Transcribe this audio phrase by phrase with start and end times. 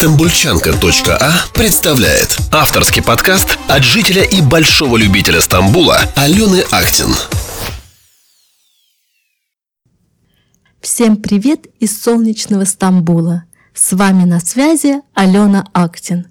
[0.00, 7.14] Стамбульчанка.а представляет авторский подкаст от жителя и большого любителя Стамбула Алены Актин.
[10.80, 13.44] Всем привет из солнечного Стамбула.
[13.74, 16.28] С вами на связи Алена Актин.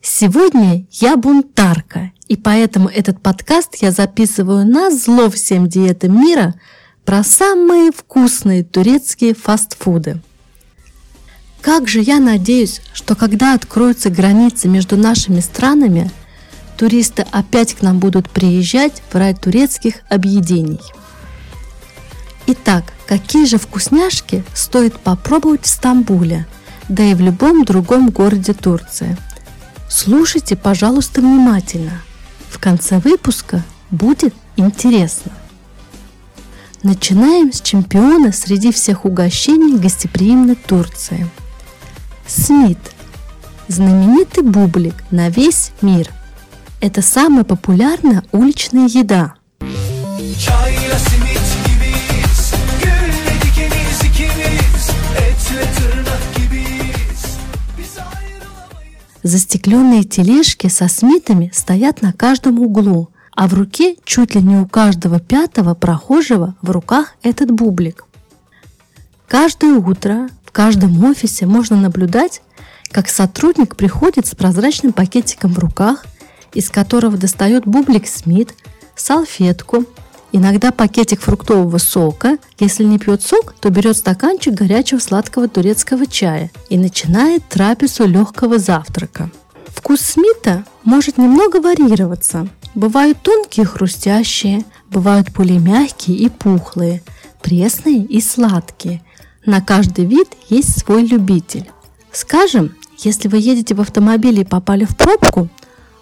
[0.00, 6.54] Сегодня я бунтарка, и поэтому этот подкаст я записываю на зло всем диетам мира
[7.04, 10.22] про самые вкусные турецкие фастфуды–
[11.66, 16.12] как же я надеюсь, что когда откроются границы между нашими странами,
[16.76, 20.78] туристы опять к нам будут приезжать в рай турецких объедений.
[22.46, 26.46] Итак, какие же вкусняшки стоит попробовать в Стамбуле,
[26.88, 29.16] да и в любом другом городе Турции?
[29.90, 32.00] Слушайте, пожалуйста, внимательно.
[32.48, 35.32] В конце выпуска будет интересно.
[36.84, 41.28] Начинаем с чемпиона среди всех угощений гостеприимной Турции–
[42.26, 42.78] Смит–
[43.68, 46.10] знаменитый бублик на весь мир.
[46.80, 49.34] Это самая популярная уличная еда.
[59.22, 64.66] Застекленные тележки со смитами стоят на каждом углу, а в руке чуть ли не у
[64.66, 68.04] каждого пятого прохожего в руках этот бублик.
[69.26, 72.40] Каждое утро каждом офисе можно наблюдать,
[72.90, 76.06] как сотрудник приходит с прозрачным пакетиком в руках,
[76.54, 78.54] из которого достает бублик Смит,
[78.94, 79.84] салфетку,
[80.32, 82.38] иногда пакетик фруктового сока.
[82.58, 88.58] Если не пьет сок, то берет стаканчик горячего сладкого турецкого чая и начинает трапезу легкого
[88.58, 89.30] завтрака.
[89.68, 92.48] Вкус Смита может немного варьироваться.
[92.74, 97.02] Бывают тонкие хрустящие, бывают более мягкие и пухлые,
[97.42, 99.02] пресные и сладкие,
[99.46, 101.70] на каждый вид есть свой любитель.
[102.12, 105.48] Скажем, если вы едете в автомобиле и попали в пробку,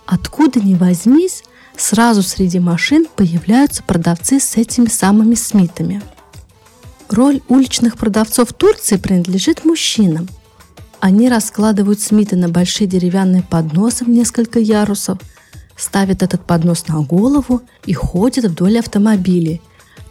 [0.07, 1.45] откуда ни возьмись,
[1.77, 6.03] сразу среди машин появляются продавцы с этими самыми смитами.
[7.11, 10.29] Роль уличных продавцов Турции принадлежит мужчинам.
[11.01, 15.19] Они раскладывают смиты на большие деревянные подносы в несколько ярусов,
[15.77, 19.61] ставят этот поднос на голову и ходят вдоль автомобилей,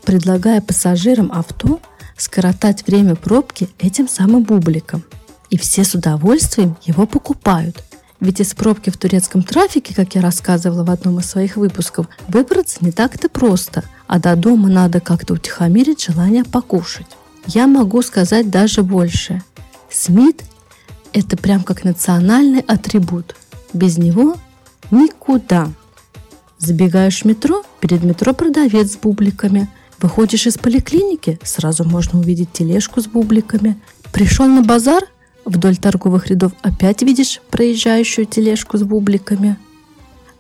[0.04, 1.80] предлагая пассажирам авто–
[2.24, 5.04] скоротать время пробки этим самым бубликом.
[5.50, 7.84] И все с удовольствием его покупают.
[8.20, 12.78] Ведь из пробки в турецком трафике, как я рассказывала в одном из своих выпусков, выбраться
[12.82, 17.08] не так-то просто, а до дома надо как-то утихомирить желание покушать.
[17.46, 19.44] Я могу сказать даже больше.
[19.90, 20.44] Смит–
[21.14, 23.36] это прям как национальный атрибут.
[23.74, 24.38] Без него
[24.90, 25.70] никуда.
[26.58, 29.68] Забегаешь в метро, перед метро продавец с бубликами–
[30.04, 33.80] Выходишь из поликлиники, сразу можно увидеть тележку с бубликами.
[34.12, 35.06] Пришел на базар,
[35.46, 39.58] вдоль торговых рядов опять видишь проезжающую тележку с бубликами.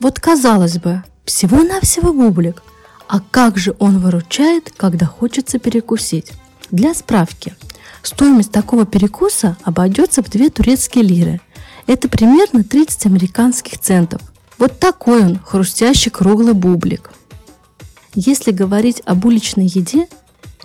[0.01, 2.61] Вот казалось бы, всего-навсего бублик.
[3.07, 6.33] А как же он выручает, когда хочется перекусить?
[6.69, 7.55] Для справки,
[8.01, 11.39] стоимость такого перекуса обойдется в 2 турецкие лиры.
[11.87, 14.21] Это примерно 30 американских центов.
[14.57, 17.11] Вот такой он, хрустящий круглый бублик–
[18.15, 20.07] если говорить об уличной еде,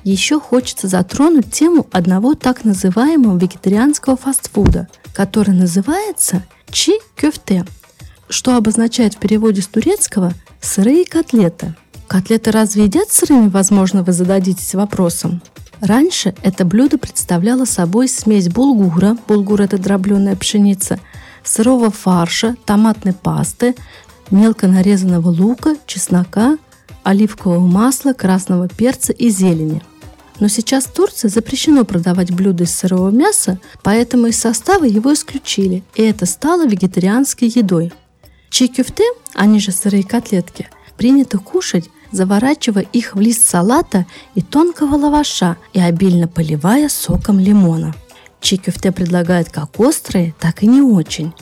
[0.05, 7.67] еще хочется затронуть тему одного так называемого вегетарианского фастфуда, который называется чи кюфте,
[8.29, 11.75] что обозначает в переводе с турецкого «сырые котлеты».
[12.07, 15.43] Котлеты разве едят сырыми, возможно, вы зададитесь вопросом?
[15.81, 20.99] Раньше это блюдо представляло собой смесь булгура, булгур это дробленая пшеница,
[21.45, 23.75] сырого фарша, томатной пасты,
[24.31, 26.59] мелко нарезанного лука, чеснока,
[27.03, 29.83] оливкового масла, красного перца и зелени.
[30.41, 35.83] Но сейчас в Турции запрещено продавать блюда из сырого мяса, поэтому из состава его исключили,
[35.95, 37.93] и это стало вегетарианской едой.
[38.51, 39.05] Чикюфте,
[39.35, 45.81] они же сырые котлетки, принято кушать, заворачивая их в лист салата и тонкого лаваша и
[45.81, 47.95] обильно поливая соком лимона.
[48.41, 51.33] Чикюфте предлагают как острые, так и не очень.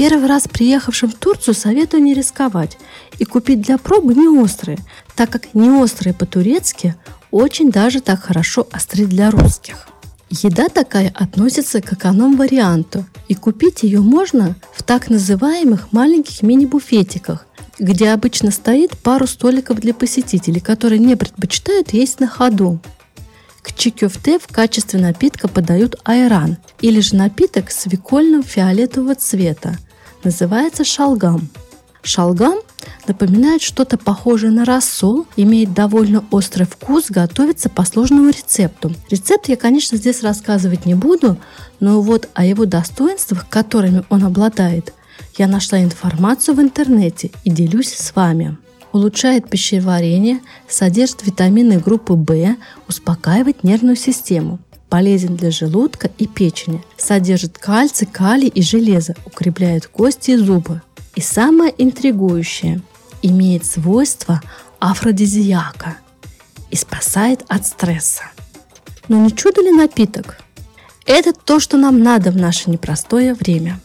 [0.00, 2.78] Первый раз приехавшим в Турцию советую не рисковать
[3.18, 4.78] и купить для пробы не острые,
[5.14, 6.94] так как не острые по-турецки
[7.30, 9.88] очень даже так хорошо остры для русских.
[10.30, 17.44] Еда такая относится к эконом-варианту, и купить ее можно в так называемых маленьких мини-буфетиках,
[17.78, 22.80] где обычно стоит пару столиков для посетителей, которые не предпочитают есть на ходу.
[23.60, 29.76] К чикюфте в качестве напитка подают айран, или же напиток свекольного фиолетового цвета–
[30.24, 31.48] называется шалгам.
[32.02, 32.58] Шалгам
[33.06, 38.94] напоминает что-то похожее на рассол, имеет довольно острый вкус, готовится по сложному рецепту.
[39.10, 41.36] Рецепт я, конечно, здесь рассказывать не буду,
[41.78, 44.94] но вот о его достоинствах, которыми он обладает,
[45.36, 48.56] я нашла информацию в интернете и делюсь с вами.
[48.92, 52.56] Улучшает пищеварение, содержит витамины группы В,
[52.88, 54.58] успокаивает нервную систему–
[54.90, 60.82] полезен для желудка и печени, содержит кальций, калий и железо, укрепляет кости и зубы.
[61.14, 62.82] И самое интригующее,
[63.22, 64.40] имеет свойства
[64.78, 65.96] афродизиака
[66.70, 68.24] и спасает от стресса.
[69.08, 70.38] Но не чудо ли напиток?
[71.06, 73.80] Это то, что нам надо в наше непростое время.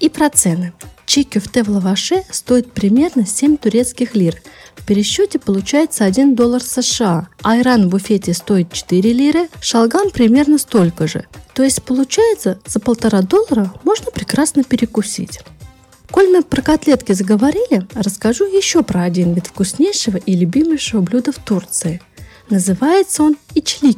[0.00, 0.72] И про цены.
[1.12, 4.40] Чики в лаваше стоит примерно 7 турецких лир–
[4.76, 7.28] в пересчете получается 1 доллар США.
[7.42, 11.26] Айран в буфете стоит 4 лиры, шалган примерно столько же.
[11.52, 15.40] То есть получается за полтора доллара можно прекрасно перекусить.
[16.10, 21.36] Коль мы про котлетки заговорили, расскажу еще про один вид вкуснейшего и любимейшего блюда в
[21.36, 22.00] Турции.
[22.48, 23.94] Называется он ичли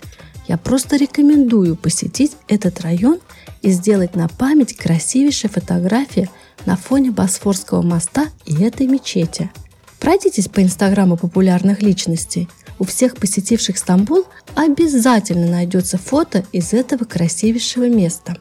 [0.48, 3.20] я просто рекомендую посетить этот район
[3.62, 6.30] и сделать на память красивейшие фотографии
[6.66, 9.52] на фоне Босфорского моста и этой мечети.
[10.00, 12.48] Пройдитесь по инстаграму популярных личностей.
[12.80, 14.26] У всех посетивших Стамбул
[14.56, 18.38] обязательно найдется фото из этого красивейшего места.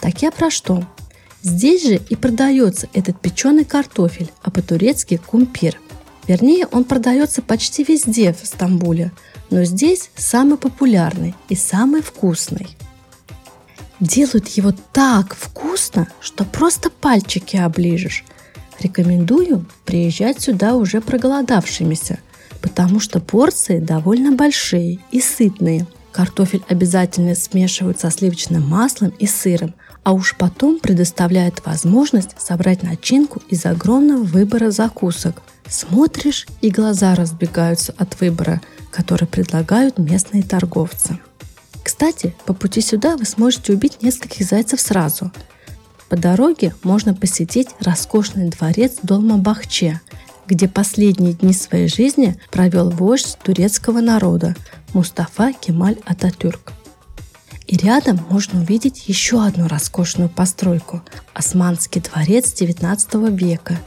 [0.00, 0.84] Так я про что?
[1.48, 5.80] Здесь же и продается этот печеный картофель, а по-турецки кумпир.
[6.26, 9.12] Вернее, он продается почти везде в Стамбуле,
[9.48, 12.76] но здесь самый популярный и самый вкусный.
[13.98, 18.24] Делают его так вкусно, что просто пальчики оближешь.
[18.78, 22.18] Рекомендую приезжать сюда уже проголодавшимися,
[22.60, 25.86] потому что порции довольно большие и сытные.
[26.12, 29.74] Картофель обязательно смешивают со сливочным маслом и сыром–
[30.08, 35.42] а уж потом предоставляет возможность собрать начинку из огромного выбора закусок.
[35.68, 41.18] Смотришь, и глаза разбегаются от выбора, который предлагают местные торговцы.
[41.82, 45.30] Кстати, по пути сюда вы сможете убить нескольких зайцев сразу.
[46.08, 50.00] По дороге можно посетить роскошный дворец Долма-Бахче,
[50.46, 54.56] где последние дни своей жизни провел вождь турецкого народа
[54.94, 56.72] Мустафа Кемаль Ататюрк.
[57.68, 61.02] И рядом можно увидеть еще одну роскошную постройку–
[61.34, 63.78] Османский дворец XIX века.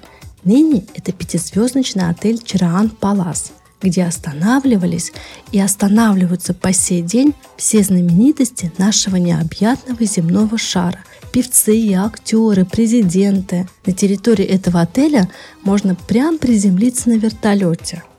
[0.44, 5.12] Ныне это пятизвездочный отель Чараан Палас, где останавливались
[5.52, 11.00] и останавливаются по сей день все знаменитости нашего необъятного земного шара–
[11.32, 13.68] певцы, актеры, президенты.
[13.86, 15.28] На территории этого отеля
[15.64, 18.04] можно прям приземлиться на вертолете–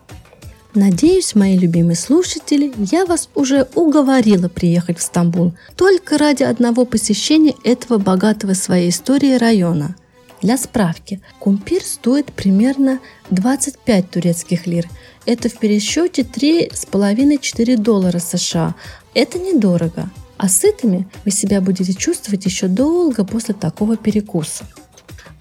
[0.74, 7.54] Надеюсь, мои любимые слушатели, я вас уже уговорила приехать в Стамбул только ради одного посещения
[7.62, 9.96] этого богатого своей историей района.
[10.40, 14.88] Для справки, кумпир стоит примерно 25 турецких лир.
[15.26, 18.74] Это в пересчете 3,5-4 доллара США.
[19.12, 20.08] Это недорого.
[20.38, 24.64] А сытыми вы себя будете чувствовать еще долго после такого перекуса.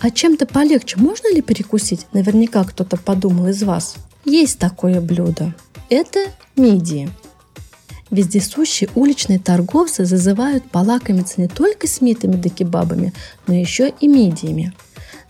[0.02, 2.06] А чем-то полегче можно ли перекусить?
[2.12, 3.96] Наверняка кто-то подумал из вас.
[4.26, 5.56] Есть такое блюдо.
[5.90, 6.20] Это
[6.56, 7.10] мидии.
[8.12, 13.14] Вездесущие уличные торговцы зазывают полакомиться не только смитами да кебабами,
[13.48, 14.74] но еще и мидиями.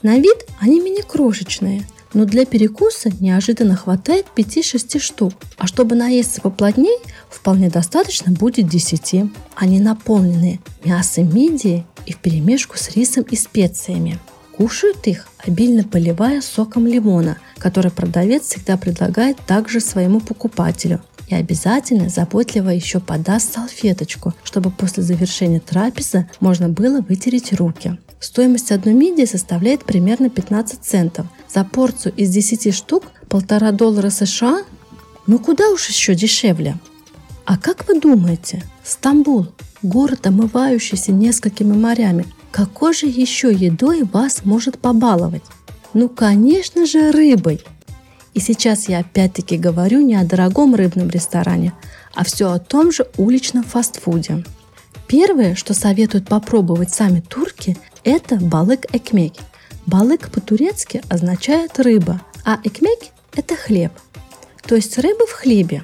[0.01, 6.97] На вид они мини-крошечные, но для перекуса неожиданно хватает 5-6 штук, а чтобы наесться поплотней,
[7.29, 9.25] вполне достаточно будет 10.
[9.55, 14.19] Они наполнены мясом мидии и вперемешку с рисом и специями.
[14.61, 22.09] Кушают их, обильно поливая соком лимона, который продавец всегда предлагает также своему покупателю– и обязательно
[22.09, 27.97] заботливо еще подаст салфеточку, чтобы после завершения трапезы можно было вытереть руки.
[28.19, 31.25] Стоимость одной мидии составляет примерно 15 центов.
[31.47, 34.63] За порцию из 10 штук полтора доллара США?
[35.25, 36.75] Ну куда уж еще дешевле?
[37.45, 39.47] А как вы думаете, Стамбул,
[39.81, 45.43] город, омывающийся несколькими морями, какой же еще едой вас может побаловать?
[45.93, 47.61] Ну, конечно же, рыбой.
[48.33, 51.73] И сейчас я опять-таки говорю не о дорогом рыбном ресторане,
[52.13, 54.43] а все о том же уличном фастфуде.
[55.07, 59.33] Первое, что советуют попробовать сами турки, это балык экмек.
[59.85, 62.99] Балык по-турецки означает рыба, а экмек–
[63.35, 63.91] это хлеб.
[64.65, 65.83] То есть рыба в хлебе.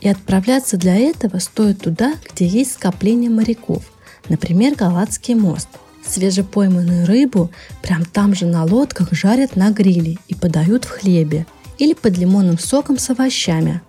[0.00, 3.82] И отправляться для этого стоит туда, где есть скопление моряков,
[4.28, 5.68] например, Галатский мост.
[6.06, 7.50] Свежепойманную рыбу
[7.82, 11.46] прям там же на лодках жарят на гриле и подают в хлебе–
[11.78, 13.80] или под лимонным соком с овощами.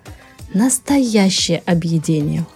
[0.54, 2.46] Настоящее объедение.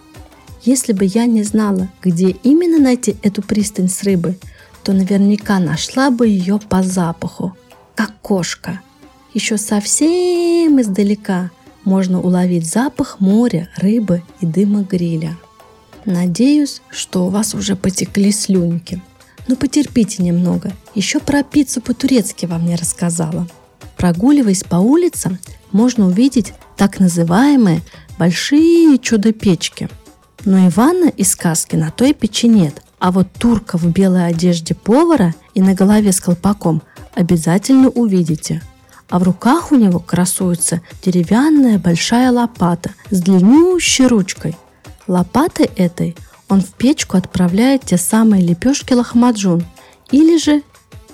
[0.63, 4.37] Если бы я не знала, где именно найти эту пристань с рыбой,
[4.83, 7.55] то наверняка нашла бы ее по запаху,
[7.95, 8.81] как кошка.
[9.33, 11.51] Еще совсем издалека
[11.83, 15.37] можно уловить запах моря, рыбы и дыма гриля.
[16.05, 19.01] Надеюсь, что у вас уже потекли слюнки.
[19.47, 23.47] Но потерпите немного, еще про пиццу по-турецки вам не рассказала.
[23.97, 25.39] Прогуливаясь по улицам,
[25.71, 27.81] можно увидеть так называемые
[28.17, 29.89] большие чудо-печки.
[30.45, 34.73] Но и ванна из сказки на той печи нет, а вот турка в белой одежде
[34.73, 36.81] повара и на голове с колпаком
[37.13, 38.61] обязательно увидите.
[39.09, 44.55] А в руках у него красуется деревянная большая лопата с длиннющей ручкой.
[45.07, 46.15] Лопатой этой
[46.51, 49.65] он в печку отправляет те самые лепешки лохмаджун
[50.11, 50.61] или же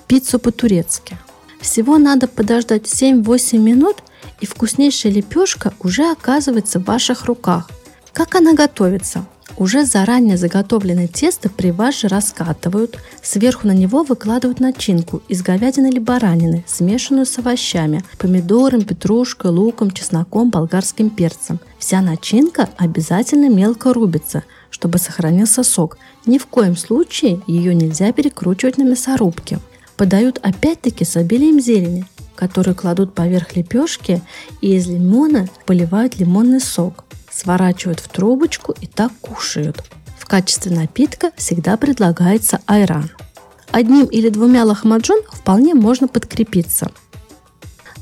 [0.06, 1.16] пиццу по-турецки–
[1.60, 3.96] всего надо подождать 7-8 минут,
[4.40, 7.68] и вкуснейшая лепешка уже оказывается в ваших руках.
[8.12, 9.26] Как она готовится?
[9.58, 15.88] Уже заранее заготовленное тесто при вас же раскатывают, сверху на него выкладывают начинку из говядины
[15.88, 21.58] или баранины, смешанную с овощами, помидором, петрушкой, луком, чесноком, болгарским перцем.
[21.80, 25.98] Вся начинка обязательно мелко рубится, чтобы сохранился сок.
[26.24, 29.58] Ни в коем случае ее нельзя перекручивать на мясорубке
[29.96, 34.22] подают опять-таки с обилием зелени, которую кладут поверх лепешки
[34.60, 37.04] и из лимона поливают лимонный сок,
[37.38, 39.82] сворачивают в трубочку и так кушают.
[40.18, 43.10] В качестве напитка всегда предлагается айран.
[43.70, 46.90] Одним или двумя лохмаджун вполне можно подкрепиться.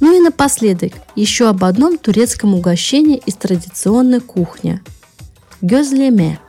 [0.00, 4.80] Ну и напоследок еще об одном турецком угощении из традиционной кухни–
[5.60, 6.38] гёзлеме–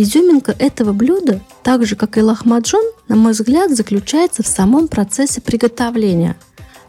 [0.00, 5.40] Изюминка этого блюда, так же как и лахмаджон, на мой взгляд, заключается в самом процессе
[5.40, 6.36] приготовления,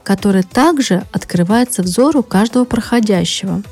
[0.03, 3.63] который также открывается взору каждого проходящего.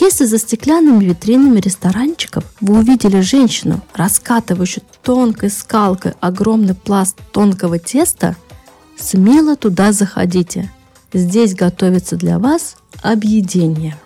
[0.00, 8.34] Если за стеклянными витринами ресторанчиков вы увидели женщину, раскатывающую тонкой скалкой огромный пласт тонкого теста,
[8.98, 10.72] смело туда заходите.
[11.12, 13.96] Здесь готовится для вас объедение.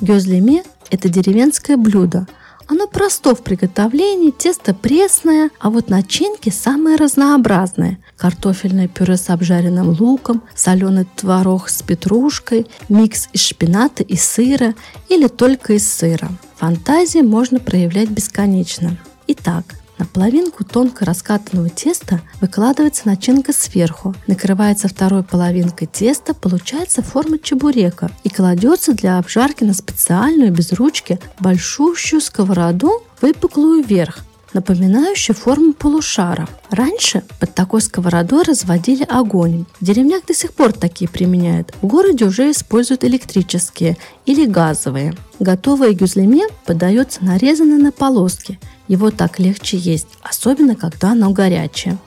[0.00, 2.28] Гёзлеме– это деревенское блюдо–
[2.68, 7.98] оно просто в приготовлении, тесто пресное, а вот начинки самые разнообразные.
[8.16, 14.74] Картофельное пюре с обжаренным луком, соленый творог с петрушкой, микс из шпината и сыра
[15.08, 16.30] или только из сыра.
[16.56, 18.96] Фантазии можно проявлять бесконечно.
[19.26, 19.64] Итак,
[19.98, 28.10] на половинку тонко раскатанного теста выкладывается начинка сверху, накрывается второй половинкой теста, получается форма чебурека
[28.24, 34.20] и кладется для обжарки на специальную без ручки большущую сковороду, выпуклую вверх,
[34.54, 36.48] напоминающую форму полушара.
[36.70, 39.66] Раньше под такой сковородой разводили огонь.
[39.80, 41.74] В деревнях до сих пор такие применяют.
[41.82, 45.14] В городе уже используют электрические или газовые.
[45.40, 48.58] Готовое гюзлеме подается нарезанное на полоски–
[48.88, 51.98] его так легче есть, особенно когда оно горячее.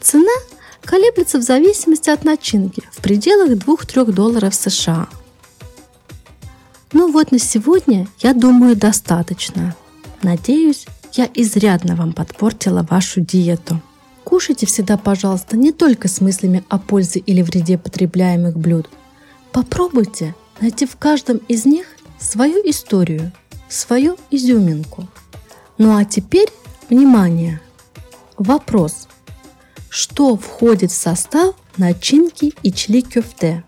[0.00, 0.32] Цена
[0.82, 5.08] колеблется в зависимости от начинки в пределах 2-3 долларов США.
[6.92, 9.74] Ну вот на сегодня, я думаю, достаточно.
[10.22, 13.80] Надеюсь, я изрядно вам подпортила вашу диету.
[14.24, 18.88] Кушайте всегда, пожалуйста, не только с мыслями о пользе или вреде потребляемых блюд.
[19.52, 21.86] Попробуйте найти в каждом из них
[22.18, 23.32] свою историю–
[23.72, 25.08] свою изюминку.
[25.78, 26.48] Ну а теперь,
[26.88, 27.60] внимание,
[28.36, 29.08] вопрос.
[29.88, 33.64] Что входит в состав начинки и чили кюфте?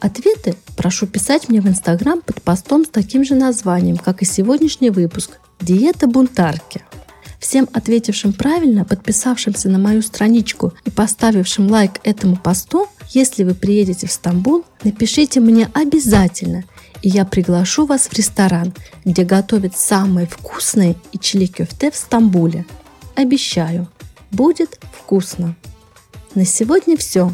[0.00, 4.90] Ответы прошу писать мне в Инстаграм под постом с таким же названием, как и сегодняшний
[4.90, 6.82] выпуск «Диета бунтарки».
[7.38, 14.06] Всем ответившим правильно, подписавшимся на мою страничку и поставившим лайк этому посту, если вы приедете
[14.06, 16.64] в Стамбул, напишите мне обязательно,
[17.00, 18.74] и я приглашу вас в ресторан,
[19.06, 22.66] где готовят самые вкусные и чили кюфте в Стамбуле.
[23.14, 23.88] Обещаю,
[24.30, 25.56] будет вкусно.
[26.34, 27.32] На сегодня все.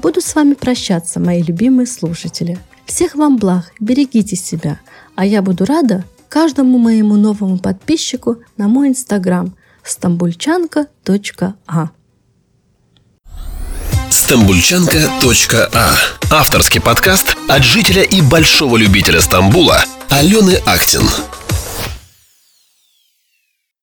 [0.00, 2.58] Буду с вами прощаться, мои любимые слушатели.
[2.86, 4.80] Всех вам благ, берегите себя,
[5.14, 11.90] а я буду рада каждому моему новому подписчику на мой инстаграм стамбульчанка.а.
[14.08, 15.94] Стамбульчанка.а
[16.30, 21.02] Авторский подкаст от жителя и большого любителя Стамбула Алены Актин.